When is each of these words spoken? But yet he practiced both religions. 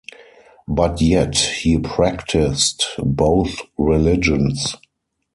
But 0.67 0.99
yet 0.99 1.35
he 1.37 1.77
practiced 1.77 2.85
both 2.97 3.61
religions. 3.77 4.75